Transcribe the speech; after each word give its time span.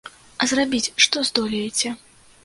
А 0.43 0.45
зрабіць 0.51 0.93
што 1.05 1.23
здолееце? 1.29 1.93